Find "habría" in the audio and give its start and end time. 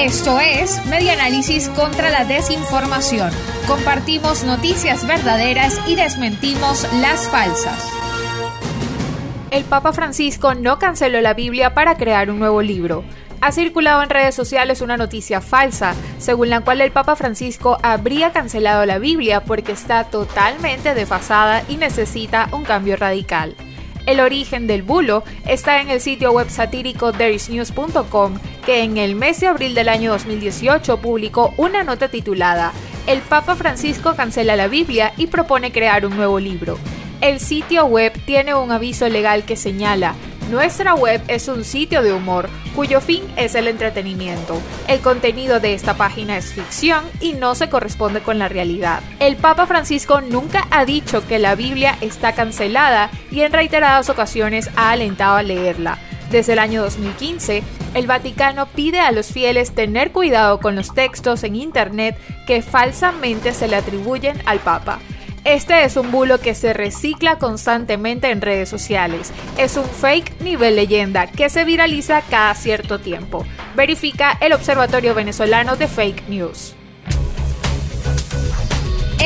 17.82-18.30